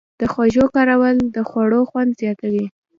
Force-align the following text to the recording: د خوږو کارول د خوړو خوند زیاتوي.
د 0.19 0.21
خوږو 0.33 0.65
کارول 0.75 1.17
د 1.35 1.37
خوړو 1.49 1.79
خوند 1.89 2.11
زیاتوي. 2.21 2.65